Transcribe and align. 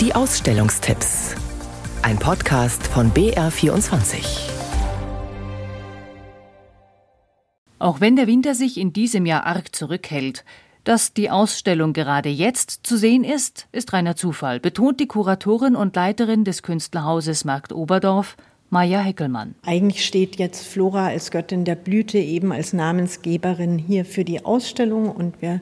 Die 0.00 0.14
Ausstellungstipps. 0.14 1.34
Ein 2.02 2.20
Podcast 2.20 2.86
von 2.86 3.10
BR24. 3.10 4.48
Auch 7.80 8.00
wenn 8.00 8.14
der 8.14 8.28
Winter 8.28 8.54
sich 8.54 8.78
in 8.78 8.92
diesem 8.92 9.26
Jahr 9.26 9.44
arg 9.44 9.74
zurückhält, 9.74 10.44
dass 10.84 11.14
die 11.14 11.30
Ausstellung 11.30 11.94
gerade 11.94 12.28
jetzt 12.28 12.86
zu 12.86 12.96
sehen 12.96 13.24
ist, 13.24 13.66
ist 13.72 13.92
reiner 13.92 14.14
Zufall, 14.14 14.60
betont 14.60 15.00
die 15.00 15.08
Kuratorin 15.08 15.74
und 15.74 15.96
Leiterin 15.96 16.44
des 16.44 16.62
Künstlerhauses 16.62 17.44
Markt 17.44 17.72
Oberdorf, 17.72 18.36
Maja 18.70 19.00
Heckelmann. 19.00 19.56
Eigentlich 19.66 20.06
steht 20.06 20.36
jetzt 20.36 20.64
Flora 20.64 21.08
als 21.08 21.32
Göttin 21.32 21.64
der 21.64 21.74
Blüte 21.74 22.18
eben 22.18 22.52
als 22.52 22.72
Namensgeberin 22.72 23.78
hier 23.78 24.04
für 24.04 24.24
die 24.24 24.44
Ausstellung 24.44 25.10
und 25.10 25.42
wir 25.42 25.60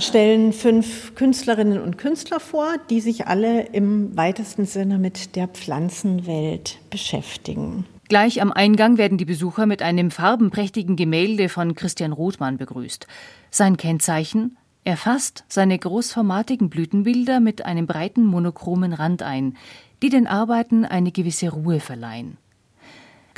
stellen 0.00 0.52
fünf 0.52 1.14
Künstlerinnen 1.14 1.80
und 1.80 1.98
Künstler 1.98 2.40
vor, 2.40 2.76
die 2.90 3.00
sich 3.00 3.26
alle 3.26 3.62
im 3.72 4.16
weitesten 4.16 4.66
Sinne 4.66 4.98
mit 4.98 5.36
der 5.36 5.48
Pflanzenwelt 5.48 6.78
beschäftigen. 6.90 7.86
Gleich 8.08 8.42
am 8.42 8.52
Eingang 8.52 8.98
werden 8.98 9.18
die 9.18 9.24
Besucher 9.24 9.66
mit 9.66 9.82
einem 9.82 10.10
farbenprächtigen 10.10 10.96
Gemälde 10.96 11.48
von 11.48 11.74
Christian 11.74 12.12
Rothmann 12.12 12.56
begrüßt. 12.56 13.06
Sein 13.50 13.76
Kennzeichen? 13.76 14.56
Er 14.82 14.96
fasst 14.96 15.44
seine 15.48 15.78
großformatigen 15.78 16.70
Blütenbilder 16.70 17.38
mit 17.38 17.64
einem 17.64 17.86
breiten 17.86 18.24
monochromen 18.24 18.92
Rand 18.92 19.22
ein, 19.22 19.56
die 20.02 20.08
den 20.08 20.26
Arbeiten 20.26 20.84
eine 20.84 21.12
gewisse 21.12 21.50
Ruhe 21.50 21.80
verleihen. 21.80 22.38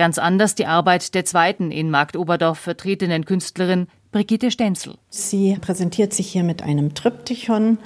Ganz 0.03 0.19
anders 0.19 0.57
die 0.57 0.67
Arbeit 0.67 1.15
der 1.15 1.25
zweiten 1.25 1.71
in 1.71 1.89
Markt 1.89 2.17
Oberdorf 2.17 2.59
vertretenen 2.59 3.25
Künstlerin 3.25 3.87
Brigitte 4.11 4.51
Stenzel. 4.51 4.97
Sie 5.11 5.57
präsentiert 5.61 6.13
sich 6.13 6.27
hier 6.27 6.43
mit 6.43 6.61
einem 6.61 6.95
Triptychon, 6.95 7.79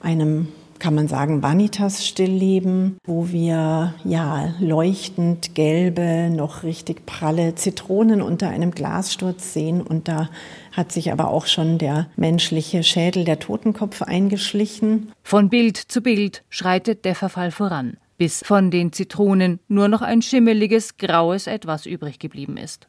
einem 0.00 0.48
kann 0.78 0.94
man 0.94 1.08
sagen, 1.08 1.42
Vanitas-Stillleben, 1.42 2.96
wo 3.04 3.28
wir 3.28 3.92
ja 4.02 4.54
leuchtend 4.60 5.54
gelbe, 5.54 6.30
noch 6.30 6.62
richtig 6.62 7.04
pralle 7.04 7.54
Zitronen 7.54 8.22
unter 8.22 8.48
einem 8.48 8.70
Glassturz 8.70 9.52
sehen. 9.52 9.82
Und 9.82 10.08
da 10.08 10.30
hat 10.72 10.90
sich 10.90 11.12
aber 11.12 11.28
auch 11.28 11.46
schon 11.46 11.76
der 11.76 12.06
menschliche 12.16 12.82
Schädel, 12.82 13.24
der 13.24 13.40
Totenkopf 13.40 14.00
eingeschlichen. 14.00 15.12
Von 15.22 15.50
Bild 15.50 15.76
zu 15.76 16.00
Bild 16.00 16.44
schreitet 16.48 17.04
der 17.04 17.14
Verfall 17.14 17.50
voran, 17.50 17.98
bis 18.18 18.42
von 18.44 18.70
den 18.70 18.92
Zitronen 18.92 19.60
nur 19.68 19.88
noch 19.88 20.02
ein 20.02 20.20
schimmeliges, 20.20 20.98
graues 20.98 21.46
Etwas 21.46 21.86
übrig 21.86 22.18
geblieben 22.18 22.56
ist. 22.56 22.88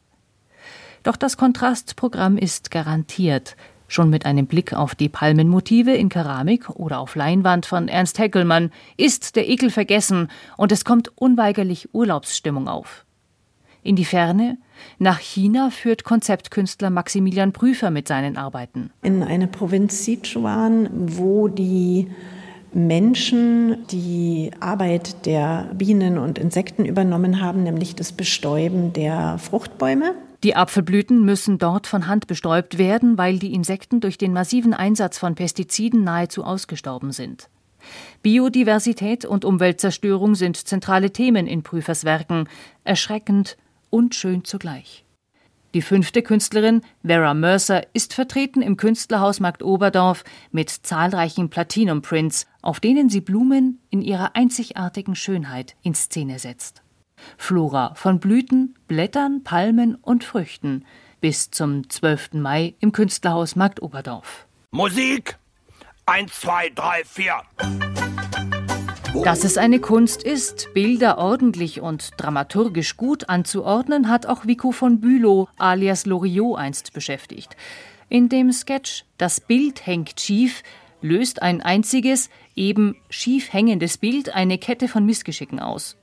Doch 1.02 1.16
das 1.16 1.36
Kontrastprogramm 1.36 2.36
ist 2.36 2.70
garantiert. 2.70 3.56
Schon 3.88 4.10
mit 4.10 4.26
einem 4.26 4.46
Blick 4.46 4.72
auf 4.72 4.94
die 4.94 5.08
Palmenmotive 5.08 5.92
in 5.92 6.10
Keramik 6.10 6.70
oder 6.70 7.00
auf 7.00 7.16
Leinwand 7.16 7.66
von 7.66 7.88
Ernst 7.88 8.18
Heckelmann 8.18 8.70
ist 8.96 9.34
der 9.34 9.48
Ekel 9.48 9.70
vergessen 9.70 10.28
und 10.56 10.70
es 10.70 10.84
kommt 10.84 11.10
unweigerlich 11.16 11.88
Urlaubsstimmung 11.92 12.68
auf. 12.68 13.04
In 13.82 13.96
die 13.96 14.04
Ferne, 14.04 14.58
nach 14.98 15.18
China 15.18 15.70
führt 15.70 16.04
Konzeptkünstler 16.04 16.90
Maximilian 16.90 17.52
Prüfer 17.52 17.90
mit 17.90 18.06
seinen 18.06 18.36
Arbeiten. 18.36 18.90
In 19.02 19.22
eine 19.22 19.46
Provinz 19.46 20.04
Sichuan, 20.04 20.88
wo 20.92 21.48
die 21.48 22.08
Menschen 22.72 23.86
die 23.88 24.50
Arbeit 24.60 25.26
der 25.26 25.70
Bienen 25.74 26.18
und 26.18 26.38
Insekten 26.38 26.84
übernommen 26.84 27.40
haben, 27.40 27.62
nämlich 27.62 27.94
das 27.94 28.12
Bestäuben 28.12 28.92
der 28.92 29.38
Fruchtbäume. 29.38 30.14
Die 30.42 30.56
Apfelblüten 30.56 31.24
müssen 31.24 31.58
dort 31.58 31.86
von 31.86 32.06
Hand 32.06 32.26
bestäubt 32.26 32.78
werden, 32.78 33.18
weil 33.18 33.38
die 33.38 33.52
Insekten 33.52 34.00
durch 34.00 34.16
den 34.16 34.32
massiven 34.32 34.72
Einsatz 34.72 35.18
von 35.18 35.34
Pestiziden 35.34 36.04
nahezu 36.04 36.44
ausgestorben 36.44 37.12
sind. 37.12 37.48
Biodiversität 38.22 39.24
und 39.24 39.44
Umweltzerstörung 39.44 40.34
sind 40.34 40.56
zentrale 40.56 41.10
Themen 41.10 41.46
in 41.46 41.62
Prüfers 41.62 42.04
Werken, 42.04 42.48
erschreckend 42.84 43.56
und 43.90 44.14
schön 44.14 44.44
zugleich. 44.44 45.04
Die 45.74 45.82
fünfte 45.82 46.22
Künstlerin, 46.22 46.82
Vera 47.04 47.32
Mercer, 47.32 47.86
ist 47.92 48.14
vertreten 48.14 48.60
im 48.60 48.76
Künstlerhaus 48.76 49.38
Markt 49.38 49.62
Oberdorf 49.62 50.24
mit 50.50 50.70
zahlreichen 50.70 51.48
Platinum-Prints, 51.48 52.48
auf 52.60 52.80
denen 52.80 53.08
sie 53.08 53.20
Blumen 53.20 53.80
in 53.88 54.02
ihrer 54.02 54.34
einzigartigen 54.34 55.14
Schönheit 55.14 55.76
in 55.82 55.94
Szene 55.94 56.40
setzt. 56.40 56.82
Flora 57.36 57.94
von 57.94 58.18
Blüten, 58.18 58.74
Blättern, 58.88 59.44
Palmen 59.44 59.94
und 59.94 60.24
Früchten 60.24 60.84
bis 61.20 61.50
zum 61.50 61.88
12. 61.88 62.34
Mai 62.34 62.74
im 62.80 62.92
Künstlerhaus 62.92 63.54
Markt 63.54 63.80
Oberdorf. 63.82 64.46
Musik 64.72 65.38
1, 66.06 66.32
2, 66.40 66.70
3, 66.70 67.04
4. 67.04 67.89
Dass 69.24 69.44
es 69.44 69.58
eine 69.58 69.80
Kunst 69.80 70.22
ist, 70.22 70.72
Bilder 70.72 71.18
ordentlich 71.18 71.80
und 71.80 72.10
dramaturgisch 72.16 72.96
gut 72.96 73.28
anzuordnen, 73.28 74.08
hat 74.08 74.26
auch 74.26 74.46
Vico 74.46 74.72
von 74.72 75.00
Bülow 75.00 75.48
alias 75.58 76.06
Loriot 76.06 76.58
einst 76.58 76.92
beschäftigt. 76.92 77.56
In 78.08 78.28
dem 78.28 78.52
Sketch 78.52 79.04
Das 79.18 79.40
Bild 79.40 79.86
hängt 79.86 80.20
schief 80.20 80.62
löst 81.02 81.42
ein 81.42 81.60
einziges, 81.60 82.30
eben 82.54 82.96
schief 83.08 83.52
hängendes 83.52 83.98
Bild 83.98 84.34
eine 84.34 84.58
Kette 84.58 84.88
von 84.88 85.04
Missgeschicken 85.04 85.60
aus. 85.60 85.96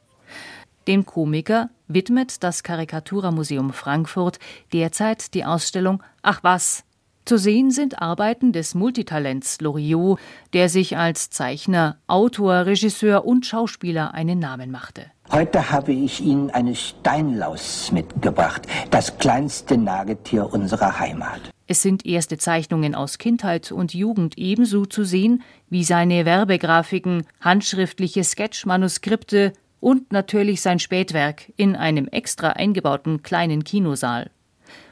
Dem 0.87 1.05
Komiker 1.05 1.69
widmet 1.87 2.43
das 2.43 2.63
Karikaturmuseum 2.63 3.73
Frankfurt 3.73 4.39
derzeit 4.73 5.33
die 5.33 5.45
Ausstellung 5.45 6.01
Ach 6.21 6.39
was. 6.43 6.83
Zu 7.27 7.37
sehen 7.37 7.71
sind 7.71 8.01
Arbeiten 8.01 8.53
des 8.53 8.73
Multitalents 8.73 9.59
Loriot, 9.59 10.17
der 10.53 10.69
sich 10.69 10.95
als 10.95 11.29
Zeichner, 11.29 11.97
Autor, 12.07 12.65
Regisseur 12.65 13.25
und 13.25 13.45
Schauspieler 13.45 14.13
einen 14.13 14.39
Namen 14.39 14.71
machte. 14.71 15.07
Heute 15.29 15.69
habe 15.69 15.91
ich 15.91 16.21
Ihnen 16.21 16.51
eine 16.51 16.73
Steinlaus 16.73 17.91
mitgebracht, 17.91 18.61
das 18.91 19.17
kleinste 19.17 19.77
Nagetier 19.77 20.53
unserer 20.53 21.01
Heimat. 21.01 21.41
Es 21.67 21.81
sind 21.81 22.05
erste 22.05 22.37
Zeichnungen 22.37 22.95
aus 22.95 23.17
Kindheit 23.17 23.73
und 23.73 23.93
Jugend 23.93 24.37
ebenso 24.37 24.85
zu 24.85 25.03
sehen 25.03 25.43
wie 25.69 25.83
seine 25.83 26.23
Werbegrafiken, 26.23 27.27
handschriftliche 27.41 28.23
Sketchmanuskripte, 28.23 29.51
und 29.79 30.11
natürlich 30.11 30.61
sein 30.61 30.79
Spätwerk 30.79 31.51
in 31.55 31.75
einem 31.75 32.07
extra 32.07 32.51
eingebauten 32.51 33.21
kleinen 33.21 33.63
Kinosaal. 33.63 34.31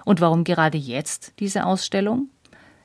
Und 0.03 0.22
warum 0.22 0.44
gerade 0.44 0.78
jetzt 0.78 1.34
diese 1.40 1.66
Ausstellung? 1.66 2.30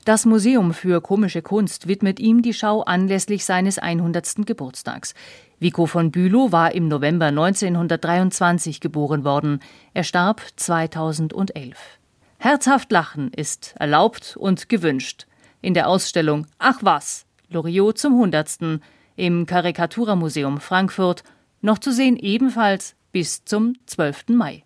Das 0.03 0.25
Museum 0.25 0.73
für 0.73 0.99
komische 0.99 1.43
Kunst 1.43 1.87
widmet 1.87 2.19
ihm 2.19 2.41
die 2.41 2.53
Schau 2.53 2.81
anlässlich 2.81 3.45
seines 3.45 3.77
100. 3.77 4.47
Geburtstags. 4.47 5.13
Vico 5.59 5.85
von 5.85 6.09
Bülow 6.09 6.51
war 6.51 6.73
im 6.73 6.87
November 6.87 7.27
1923 7.27 8.79
geboren 8.79 9.23
worden. 9.23 9.59
Er 9.93 10.03
starb 10.03 10.41
2011. 10.55 11.77
Herzhaft 12.39 12.91
lachen 12.91 13.31
ist 13.31 13.75
erlaubt 13.77 14.35
und 14.35 14.69
gewünscht. 14.69 15.27
In 15.61 15.75
der 15.75 15.87
Ausstellung 15.87 16.47
Ach 16.57 16.79
was, 16.81 17.27
Loriot 17.49 17.99
zum 17.99 18.13
100. 18.13 18.81
im 19.15 19.45
Karikaturmuseum 19.45 20.59
Frankfurt 20.59 21.23
noch 21.61 21.77
zu 21.77 21.91
sehen 21.91 22.17
ebenfalls 22.17 22.95
bis 23.11 23.45
zum 23.45 23.75
12. 23.85 24.29
Mai. 24.29 24.63